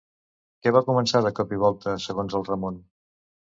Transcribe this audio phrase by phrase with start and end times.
[0.65, 2.83] Què va començar de cop i volta, segons el Ramon?